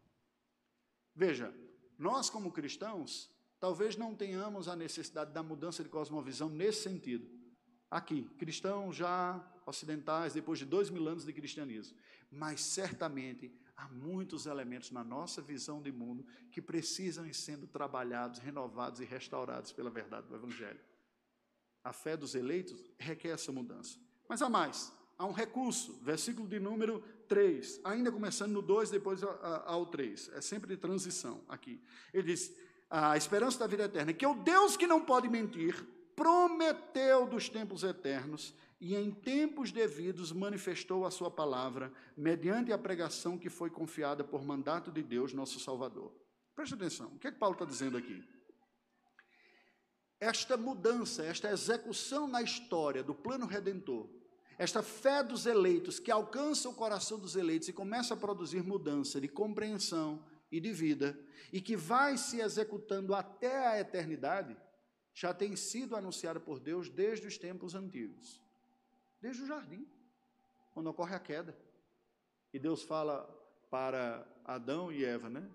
[1.16, 1.56] Veja,
[1.98, 7.26] nós como cristãos, talvez não tenhamos a necessidade da mudança de cosmovisão nesse sentido.
[7.90, 11.98] Aqui, cristãos já ocidentais, depois de dois mil anos de cristianismo.
[12.32, 18.40] Mas certamente há muitos elementos na nossa visão de mundo que precisam ir sendo trabalhados,
[18.40, 20.80] renovados e restaurados pela verdade do Evangelho.
[21.84, 24.00] A fé dos eleitos requer essa mudança.
[24.28, 29.22] Mas há mais, há um recurso, versículo de número 3, ainda começando no 2, depois
[29.24, 31.82] ao 3, é sempre de transição aqui.
[32.14, 32.52] Ele diz:
[32.90, 35.86] a esperança da vida eterna, que é o Deus que não pode mentir,
[36.16, 43.38] prometeu dos tempos eternos e em tempos devidos manifestou a sua palavra, mediante a pregação
[43.38, 46.14] que foi confiada por mandato de Deus, nosso Salvador.
[46.54, 48.24] Preste atenção, o que é que Paulo está dizendo aqui?
[50.20, 54.10] Esta mudança, esta execução na história do plano redentor,
[54.58, 59.20] esta fé dos eleitos que alcança o coração dos eleitos e começa a produzir mudança
[59.20, 61.20] de compreensão e de vida,
[61.52, 64.56] e que vai se executando até a eternidade,
[65.14, 68.45] já tem sido anunciada por Deus desde os tempos antigos
[69.22, 69.88] desde o jardim,
[70.74, 71.58] quando ocorre a queda.
[72.54, 73.24] E Deus fala
[73.70, 75.50] para Adão e Eva, né?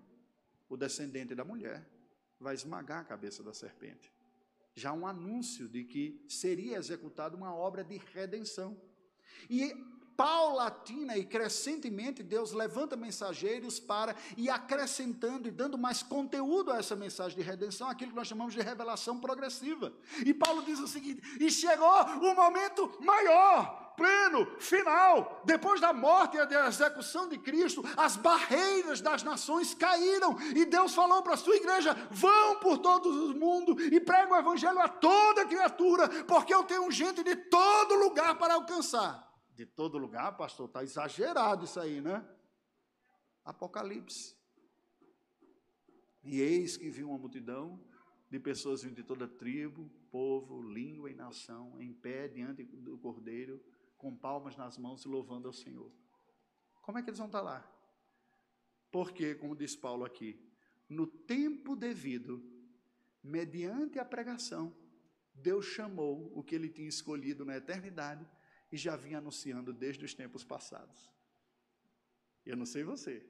[0.69, 1.87] O descendente da mulher
[2.39, 4.11] vai esmagar a cabeça da serpente.
[4.73, 8.79] Já um anúncio de que seria executada uma obra de redenção.
[9.49, 9.73] E
[10.21, 16.95] paulatina e crescentemente, Deus levanta mensageiros para ir acrescentando e dando mais conteúdo a essa
[16.95, 19.91] mensagem de redenção, aquilo que nós chamamos de revelação progressiva.
[20.23, 25.41] E Paulo diz o seguinte: e chegou o momento maior, pleno, final.
[25.43, 30.93] Depois da morte e da execução de Cristo, as barreiras das nações caíram e Deus
[30.93, 34.87] falou para a sua igreja: vão por todo o mundo e pregam o evangelho a
[34.87, 39.30] toda criatura, porque eu tenho gente de todo lugar para alcançar.
[39.61, 42.27] De todo lugar, pastor, está exagerado isso aí, né?
[43.45, 44.35] Apocalipse.
[46.23, 47.79] E eis que viu uma multidão
[48.27, 53.63] de pessoas de toda tribo, povo, língua e nação, em pé diante do Cordeiro,
[53.99, 55.91] com palmas nas mãos e louvando ao Senhor.
[56.81, 57.63] Como é que eles vão estar lá?
[58.91, 60.43] Porque, como diz Paulo aqui,
[60.89, 62.43] no tempo devido,
[63.23, 64.75] mediante a pregação,
[65.35, 68.27] Deus chamou o que ele tinha escolhido na eternidade
[68.71, 71.11] e já vinha anunciando desde os tempos passados.
[72.45, 73.25] Eu não sei você,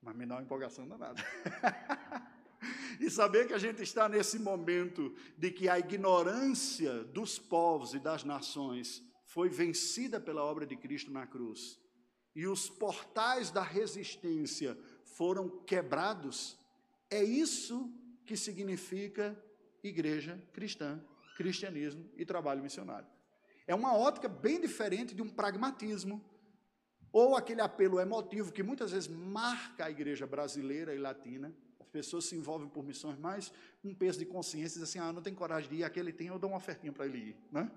[0.00, 1.22] mas me dá uma empolgação danada.
[3.00, 7.98] e saber que a gente está nesse momento de que a ignorância dos povos e
[7.98, 11.78] das nações foi vencida pela obra de Cristo na cruz,
[12.34, 16.58] e os portais da resistência foram quebrados,
[17.10, 17.92] é isso
[18.24, 19.36] que significa
[19.82, 21.02] igreja cristã,
[21.36, 23.08] cristianismo e trabalho missionário.
[23.66, 26.24] É uma ótica bem diferente de um pragmatismo
[27.12, 31.52] ou aquele apelo emotivo que muitas vezes marca a igreja brasileira e latina.
[31.80, 33.52] As pessoas se envolvem por missões mais
[33.82, 36.50] um peso de consciência, assim, ah, não tem coragem de ir, aquele tem, eu dou
[36.50, 37.70] uma ofertinha para ele ir, né?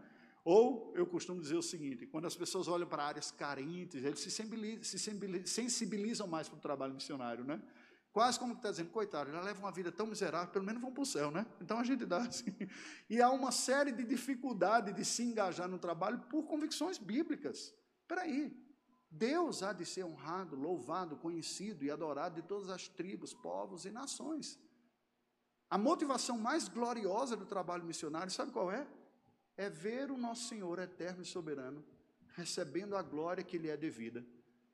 [0.43, 4.99] Ou eu costumo dizer o seguinte: quando as pessoas olham para áreas carentes, eles se
[5.45, 7.61] sensibilizam mais para o trabalho missionário, né?
[8.11, 10.91] Quase como que está dizendo, coitado, já leva uma vida tão miserável, pelo menos vão
[10.91, 11.45] para o céu, né?
[11.61, 12.53] Então a gente dá assim.
[13.09, 17.73] E há uma série de dificuldades de se engajar no trabalho por convicções bíblicas.
[18.01, 18.55] Espera aí,
[19.11, 23.91] Deus há de ser honrado, louvado, conhecido e adorado de todas as tribos, povos e
[23.91, 24.59] nações.
[25.69, 28.87] A motivação mais gloriosa do trabalho missionário, sabe qual é?
[29.55, 31.85] É ver o nosso Senhor eterno e soberano
[32.35, 34.25] recebendo a glória que lhe é devida,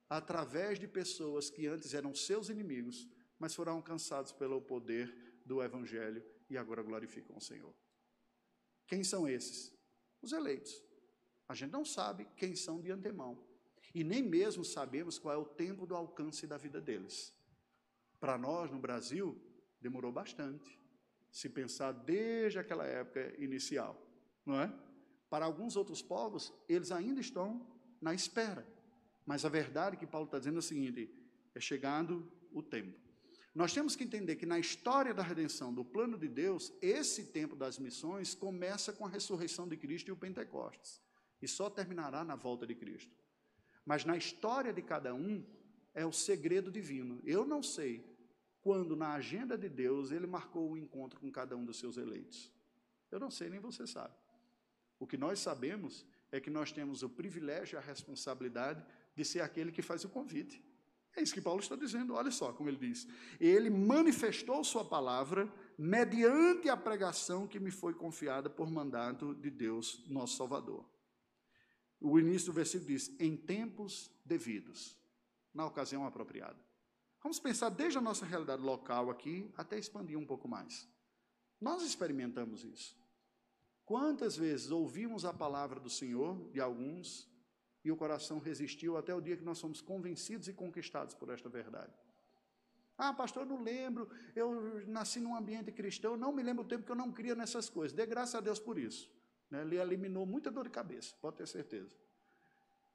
[0.10, 3.08] através de pessoas que antes eram seus inimigos,
[3.46, 7.76] mas foram alcançados pelo poder do Evangelho e agora glorificam o Senhor.
[8.88, 9.72] Quem são esses?
[10.20, 10.84] Os eleitos.
[11.48, 13.38] A gente não sabe quem são de antemão
[13.94, 17.32] e nem mesmo sabemos qual é o tempo do alcance da vida deles.
[18.20, 19.40] Para nós, no Brasil,
[19.80, 20.82] demorou bastante,
[21.32, 23.96] se pensar desde aquela época inicial,
[24.44, 24.74] não é?
[25.30, 27.64] Para alguns outros povos, eles ainda estão
[28.02, 28.68] na espera.
[29.24, 31.14] Mas a verdade que Paulo está dizendo é o seguinte:
[31.54, 33.05] é chegando o tempo.
[33.56, 37.56] Nós temos que entender que na história da redenção, do plano de Deus, esse tempo
[37.56, 41.02] das missões começa com a ressurreição de Cristo e o Pentecostes,
[41.42, 43.16] e só terminará na volta de Cristo.
[43.86, 45.42] Mas na história de cada um
[45.94, 47.22] é o segredo divino.
[47.24, 48.06] Eu não sei
[48.62, 52.52] quando na agenda de Deus ele marcou o encontro com cada um dos seus eleitos.
[53.10, 54.14] Eu não sei, nem você sabe.
[55.00, 58.84] O que nós sabemos é que nós temos o privilégio e a responsabilidade
[59.16, 60.62] de ser aquele que faz o convite.
[61.16, 63.08] É isso que Paulo está dizendo, olha só como ele diz.
[63.40, 70.04] Ele manifestou Sua palavra mediante a pregação que me foi confiada por mandato de Deus,
[70.08, 70.86] nosso Salvador.
[72.02, 74.98] O início do versículo diz: em tempos devidos,
[75.54, 76.60] na ocasião apropriada.
[77.24, 80.88] Vamos pensar desde a nossa realidade local aqui até expandir um pouco mais.
[81.60, 82.96] Nós experimentamos isso.
[83.86, 87.28] Quantas vezes ouvimos a palavra do Senhor de alguns
[87.86, 91.48] e o coração resistiu até o dia que nós somos convencidos e conquistados por esta
[91.48, 91.94] verdade?
[92.98, 96.84] Ah, pastor, eu não lembro, eu nasci num ambiente cristão, não me lembro o tempo
[96.84, 97.96] que eu não cria nessas coisas.
[97.96, 99.14] Dê graças a Deus por isso.
[99.52, 99.62] Né?
[99.62, 101.96] Ele eliminou muita dor de cabeça, pode ter certeza.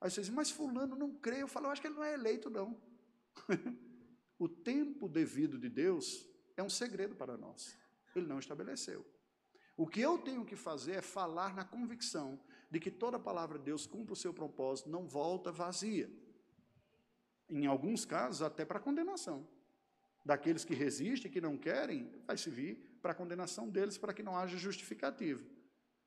[0.01, 1.43] Aí você diz, mas fulano não crê.
[1.43, 2.77] Eu falo, eu acho que ele não é eleito, não.
[4.41, 6.27] o tempo devido de Deus
[6.57, 7.79] é um segredo para nós.
[8.17, 9.07] Ele não estabeleceu.
[9.77, 13.65] O que eu tenho que fazer é falar na convicção de que toda palavra de
[13.65, 16.09] Deus cumpre o seu propósito, não volta vazia.
[17.49, 19.47] Em alguns casos, até para condenação.
[20.25, 24.23] Daqueles que resistem, que não querem, vai se vir para a condenação deles, para que
[24.23, 25.45] não haja justificativo.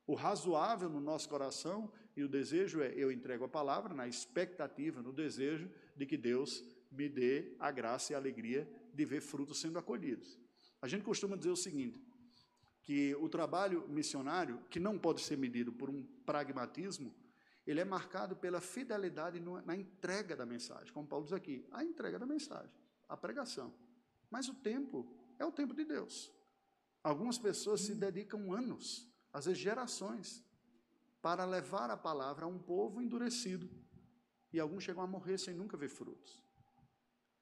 [0.06, 5.02] O razoável no nosso coração e o desejo é: eu entrego a palavra na expectativa,
[5.02, 9.60] no desejo de que Deus me dê a graça e a alegria de ver frutos
[9.60, 10.39] sendo acolhidos.
[10.82, 11.99] A gente costuma dizer o seguinte:
[12.84, 17.13] que o trabalho missionário, que não pode ser medido por um pragmatismo,
[17.65, 22.19] ele é marcado pela fidelidade na entrega da mensagem, como Paulo diz aqui, a entrega
[22.19, 22.72] da mensagem,
[23.08, 23.74] a pregação.
[24.30, 25.08] Mas o tempo
[25.39, 26.32] é o tempo de Deus.
[27.02, 30.46] Algumas pessoas se dedicam anos às vezes gerações,
[31.19, 33.67] para levar a palavra a um povo endurecido.
[34.52, 36.43] E alguns chegam a morrer sem nunca ver frutos.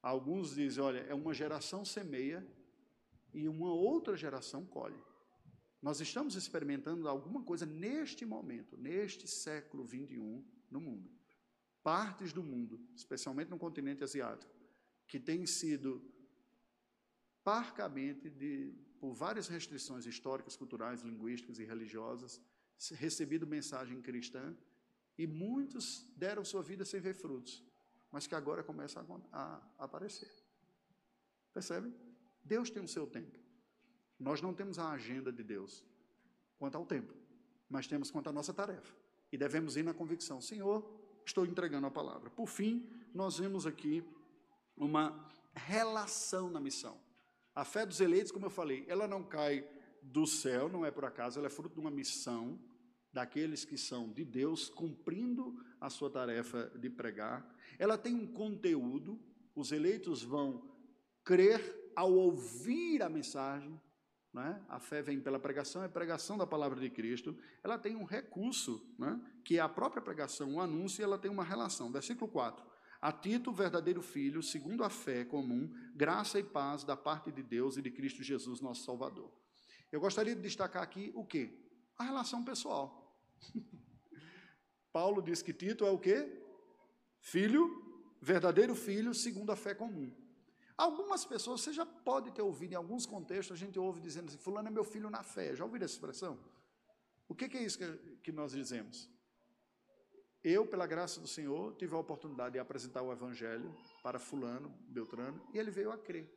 [0.00, 2.46] Alguns dizem: olha, é uma geração semeia
[3.34, 4.98] e uma outra geração colhe.
[5.82, 11.10] Nós estamos experimentando alguma coisa neste momento, neste século 21, no mundo.
[11.82, 14.54] Partes do mundo, especialmente no continente asiático,
[15.08, 16.00] que têm sido
[17.42, 22.40] parcamente, de, por várias restrições históricas, culturais, linguísticas e religiosas,
[22.92, 24.56] recebido mensagem cristã
[25.18, 27.64] e muitos deram sua vida sem ver frutos,
[28.12, 30.32] mas que agora começam a, a aparecer.
[31.52, 31.92] Percebe?
[32.44, 33.41] Deus tem o seu tempo.
[34.22, 35.84] Nós não temos a agenda de Deus
[36.58, 37.12] quanto ao tempo,
[37.68, 38.94] mas temos quanto à nossa tarefa.
[39.32, 40.88] E devemos ir na convicção: Senhor,
[41.26, 42.30] estou entregando a palavra.
[42.30, 44.04] Por fim, nós vemos aqui
[44.76, 46.96] uma relação na missão.
[47.54, 49.68] A fé dos eleitos, como eu falei, ela não cai
[50.00, 52.58] do céu, não é por acaso, ela é fruto de uma missão
[53.12, 57.46] daqueles que são de Deus, cumprindo a sua tarefa de pregar.
[57.78, 59.20] Ela tem um conteúdo,
[59.54, 60.62] os eleitos vão
[61.22, 63.78] crer ao ouvir a mensagem,
[64.32, 64.64] né?
[64.68, 67.36] a fé vem pela pregação, é pregação da palavra de Cristo.
[67.62, 69.20] Ela tem um recurso, né?
[69.44, 71.92] que é a própria pregação, o anúncio, e ela tem uma relação.
[71.92, 72.64] Versículo 4.
[73.00, 77.76] A Tito, verdadeiro filho, segundo a fé comum, graça e paz da parte de Deus
[77.76, 79.30] e de Cristo Jesus, nosso Salvador.
[79.90, 81.58] Eu gostaria de destacar aqui o quê?
[81.98, 83.18] A relação pessoal.
[84.92, 86.40] Paulo diz que Tito é o quê?
[87.20, 87.70] Filho,
[88.20, 90.14] verdadeiro filho, segundo a fé comum.
[90.76, 94.38] Algumas pessoas, você já pode ter ouvido em alguns contextos, a gente ouve dizendo assim,
[94.38, 95.54] fulano é meu filho na fé.
[95.54, 96.38] Já ouviram essa expressão?
[97.28, 97.86] O que, é isso que,
[98.22, 99.08] que nós dizemos?
[100.42, 105.40] Eu, pela graça do Senhor, tive a oportunidade de apresentar o Evangelho para fulano, Beltrano,
[105.54, 106.28] e ele veio a crer.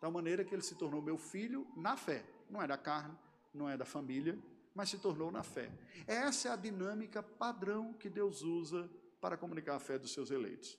[0.00, 2.24] Tal maneira que ele se tornou meu filho na fé.
[2.50, 3.16] Não é da carne,
[3.54, 4.38] não é da família,
[4.74, 5.70] mas se tornou na fé.
[6.06, 10.78] Essa é a dinâmica padrão que Deus usa para comunicar a fé dos seus eleitos.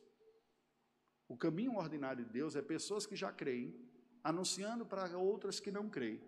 [1.27, 3.75] O caminho ordinário de Deus é pessoas que já creem,
[4.23, 6.21] anunciando para outras que não creem,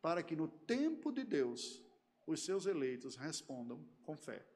[0.00, 1.82] para que no tempo de Deus
[2.26, 4.46] os seus eleitos respondam com fé.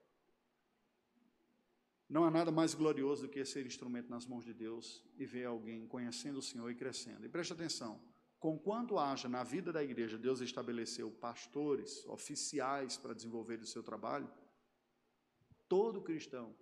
[2.08, 5.46] Não há nada mais glorioso do que ser instrumento nas mãos de Deus e ver
[5.46, 7.26] alguém conhecendo o Senhor e crescendo.
[7.26, 8.00] E preste atenção:
[8.38, 14.30] Conquanto haja na vida da igreja, Deus estabeleceu pastores, oficiais para desenvolver o seu trabalho,
[15.68, 16.54] todo cristão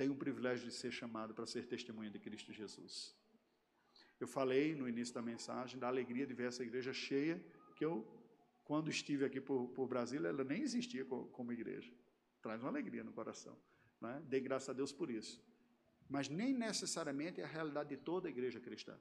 [0.00, 3.14] tem o privilégio de ser chamado para ser testemunha de Cristo Jesus.
[4.18, 7.38] Eu falei no início da mensagem da alegria de ver essa igreja cheia,
[7.76, 7.94] que eu,
[8.64, 11.92] quando estive aqui por, por Brasília, ela nem existia como, igreja.
[12.40, 13.54] Traz uma alegria no coração.
[14.00, 14.22] Né?
[14.26, 15.38] Dê graças a Deus por isso.
[16.08, 18.98] Mas nem necessariamente é a realidade de toda a igreja cristã.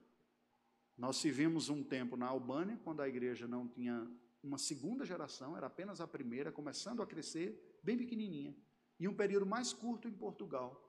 [0.97, 4.05] Nós vivemos um tempo na Albânia, quando a igreja não tinha
[4.43, 8.53] uma segunda geração, era apenas a primeira, começando a crescer, bem pequenininha.
[8.99, 10.88] E um período mais curto em Portugal,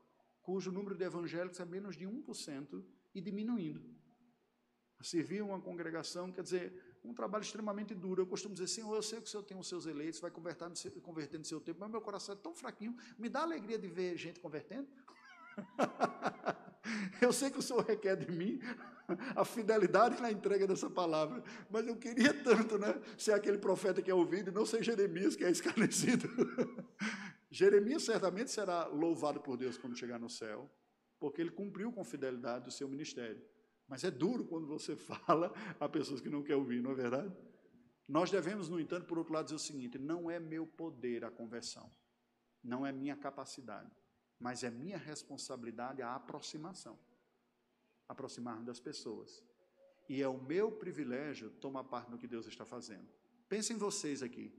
[0.51, 2.83] cujo número de evangélicos é menos de 1%
[3.15, 3.81] e diminuindo.
[5.01, 8.23] Servir uma congregação, quer dizer, um trabalho extremamente duro.
[8.23, 11.39] Eu costumo dizer, Senhor, eu sei que o Senhor tem os seus eleitos, vai converter
[11.39, 14.41] no seu tempo, mas meu coração é tão fraquinho, me dá alegria de ver gente
[14.41, 14.89] convertendo.
[17.23, 18.61] eu sei que o Senhor requer de mim
[19.37, 21.45] a fidelidade na entrega dessa palavra.
[21.71, 23.01] Mas eu queria tanto, né?
[23.17, 26.29] Ser aquele profeta que é ouvido e não ser Jeremias que é escarnecido.
[27.51, 30.71] Jeremias certamente será louvado por Deus quando chegar no céu,
[31.19, 33.43] porque ele cumpriu com fidelidade o seu ministério.
[33.89, 37.35] Mas é duro quando você fala a pessoas que não querem ouvir, não é verdade?
[38.07, 41.31] Nós devemos, no entanto, por outro lado, dizer o seguinte: não é meu poder a
[41.31, 41.91] conversão,
[42.63, 43.91] não é minha capacidade,
[44.39, 46.99] mas é minha responsabilidade a aproximação
[48.11, 49.45] aproximar das pessoas.
[50.09, 53.09] E é o meu privilégio tomar parte no que Deus está fazendo.
[53.49, 54.53] Pensem vocês aqui.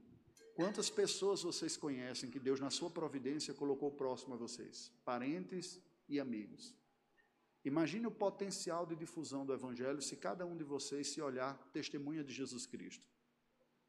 [0.54, 4.92] Quantas pessoas vocês conhecem que Deus, na sua providência, colocou próximo a vocês?
[5.04, 6.74] Parentes e amigos.
[7.64, 12.22] Imagine o potencial de difusão do Evangelho se cada um de vocês se olhar testemunha
[12.22, 13.06] de Jesus Cristo.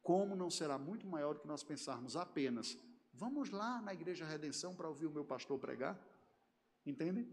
[0.02, 2.78] Como não será muito maior do que nós pensarmos apenas,
[3.14, 6.00] vamos lá na Igreja Redenção para ouvir o meu pastor pregar?
[6.86, 7.28] Entendem?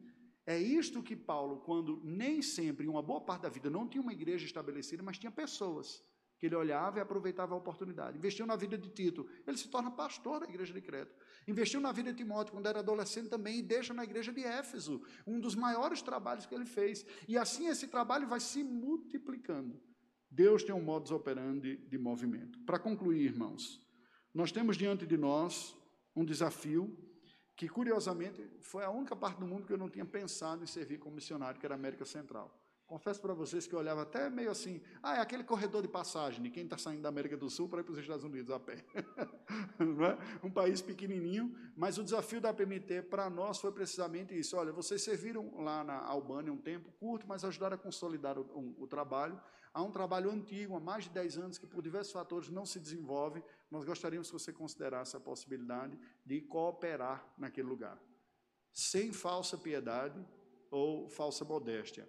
[0.46, 4.02] É isto que Paulo, quando nem sempre, em uma boa parte da vida, não tinha
[4.02, 6.02] uma igreja estabelecida, mas tinha pessoas
[6.40, 8.16] que ele olhava e aproveitava a oportunidade.
[8.16, 11.14] Investiu na vida de Tito, ele se torna pastor da igreja de Creta.
[11.46, 15.02] Investiu na vida de Timóteo quando era adolescente também e deixa na igreja de Éfeso,
[15.26, 17.04] um dos maiores trabalhos que ele fez.
[17.28, 19.78] E assim esse trabalho vai se multiplicando.
[20.30, 22.58] Deus tem um modus operandi de movimento.
[22.60, 23.86] Para concluir, irmãos,
[24.32, 25.76] nós temos diante de nós
[26.16, 26.96] um desafio
[27.54, 30.98] que curiosamente foi a única parte do mundo que eu não tinha pensado em servir
[30.98, 32.59] como missionário, que era a América Central.
[32.90, 36.42] Confesso para vocês que eu olhava até meio assim, ah, é aquele corredor de passagem
[36.42, 38.58] de quem está saindo da América do Sul para ir para os Estados Unidos a
[38.58, 38.84] pé.
[38.98, 40.44] é?
[40.44, 44.56] Um país pequenininho, mas o desafio da PMT para nós foi precisamente isso.
[44.56, 48.82] Olha, vocês serviram lá na Albânia um tempo curto, mas ajudaram a consolidar o, o,
[48.82, 49.40] o trabalho.
[49.72, 52.80] Há um trabalho antigo, há mais de 10 anos, que por diversos fatores não se
[52.80, 53.40] desenvolve.
[53.70, 58.02] Nós gostaríamos que você considerasse a possibilidade de cooperar naquele lugar.
[58.72, 60.20] sem falsa piedade
[60.72, 62.08] ou falsa modéstia.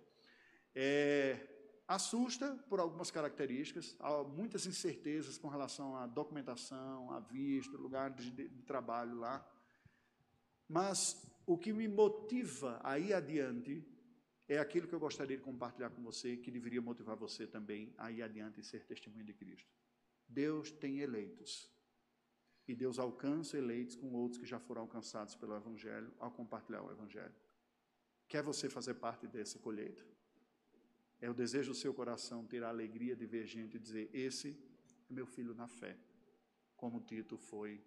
[0.74, 1.47] É,
[1.88, 8.32] assusta por algumas características, há muitas incertezas com relação à documentação, a visto, lugar de,
[8.32, 9.45] de trabalho lá.
[10.67, 13.86] Mas o que me motiva a ir adiante
[14.47, 18.11] é aquilo que eu gostaria de compartilhar com você, que deveria motivar você também a
[18.11, 19.69] ir adiante e ser testemunho de Cristo.
[20.28, 21.69] Deus tem eleitos.
[22.67, 26.91] E Deus alcança eleitos com outros que já foram alcançados pelo Evangelho ao compartilhar o
[26.91, 27.36] Evangelho.
[28.28, 30.05] Quer você fazer parte dessa colheita?
[31.22, 34.57] É o desejo do seu coração ter a alegria de ver gente dizer: Esse
[35.07, 35.95] é meu filho na fé,
[36.76, 37.80] como Tito foi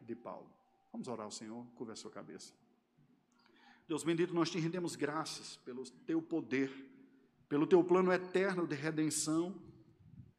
[0.00, 0.50] de Paulo.
[0.90, 2.54] Vamos orar ao Senhor, curva a sua cabeça.
[3.86, 6.72] Deus bendito, nós te rendemos graças pelo teu poder,
[7.46, 9.54] pelo teu plano eterno de redenção,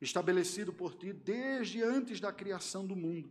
[0.02, 3.30] estabelecido por ti desde antes da criação do mundo,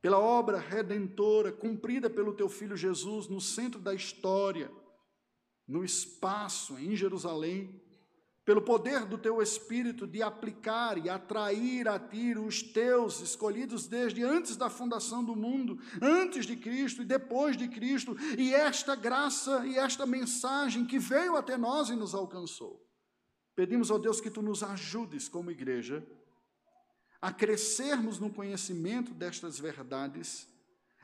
[0.00, 4.70] pela obra redentora cumprida pelo teu filho Jesus no centro da história,
[5.66, 7.82] no espaço em Jerusalém
[8.44, 14.22] pelo poder do teu Espírito de aplicar e atrair a ti os teus escolhidos desde
[14.22, 19.66] antes da fundação do mundo, antes de Cristo e depois de Cristo, e esta graça
[19.66, 22.84] e esta mensagem que veio até nós e nos alcançou.
[23.54, 26.06] Pedimos ao Deus que tu nos ajudes como igreja
[27.20, 30.48] a crescermos no conhecimento destas verdades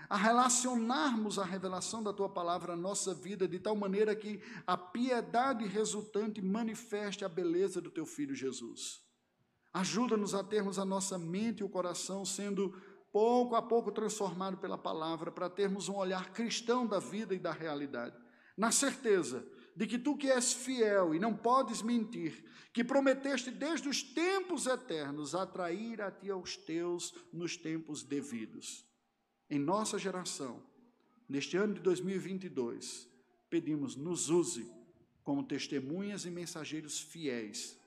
[0.08, 4.76] a relacionarmos a revelação da tua palavra à nossa vida de tal maneira que a
[4.76, 9.02] piedade resultante manifeste a beleza do teu filho Jesus.
[9.72, 12.80] Ajuda-nos a termos a nossa mente e o coração sendo
[13.12, 17.52] pouco a pouco transformado pela palavra para termos um olhar cristão da vida e da
[17.52, 18.16] realidade,
[18.56, 23.88] na certeza de que tu que és fiel e não podes mentir, que prometeste desde
[23.88, 28.86] os tempos eternos atrair a ti aos teus nos tempos devidos
[29.48, 30.62] em nossa geração,
[31.28, 33.08] neste ano de 2022,
[33.48, 34.70] pedimos, nos use
[35.22, 37.78] como testemunhas e mensageiros fiéis,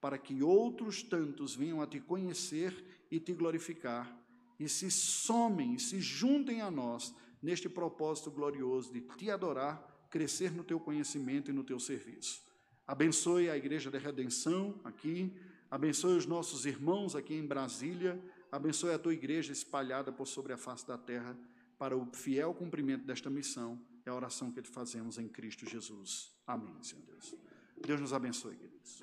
[0.00, 4.16] para que outros tantos venham a te conhecer e te glorificar,
[4.58, 10.62] e se somem, se juntem a nós neste propósito glorioso de te adorar, crescer no
[10.62, 12.42] teu conhecimento e no teu serviço.
[12.86, 15.32] Abençoe a Igreja da Redenção aqui,
[15.70, 18.22] abençoe os nossos irmãos aqui em Brasília,
[18.54, 21.36] Abençoe a tua igreja espalhada por sobre a face da terra
[21.76, 23.84] para o fiel cumprimento desta missão.
[24.06, 26.32] É a oração que te fazemos em Cristo Jesus.
[26.46, 27.34] Amém, Senhor Deus.
[27.84, 29.02] Deus nos abençoe, queridos.